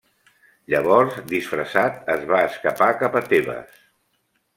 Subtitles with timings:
[0.73, 3.77] Llavors, disfressat, es va escapar cap a Tebes.